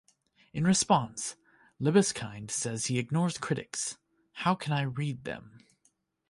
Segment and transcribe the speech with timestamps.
[0.51, 1.35] In response,
[1.79, 3.97] Libeskind says he ignores critics:
[4.31, 5.59] How can I read them?